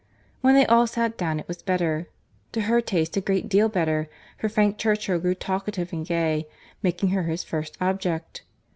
When 0.41 0.55
they 0.55 0.65
all 0.65 0.87
sat 0.87 1.15
down 1.15 1.39
it 1.39 1.47
was 1.47 1.61
better; 1.61 2.09
to 2.53 2.61
her 2.61 2.81
taste 2.81 3.17
a 3.17 3.21
great 3.21 3.47
deal 3.47 3.69
better, 3.69 4.09
for 4.39 4.49
Frank 4.49 4.79
Churchill 4.79 5.19
grew 5.19 5.35
talkative 5.35 5.93
and 5.93 6.03
gay, 6.03 6.47
making 6.81 7.09
her 7.09 7.21
his 7.25 7.43
first 7.43 7.77
object. 7.79 8.41